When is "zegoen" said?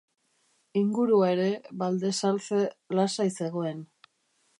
3.41-3.85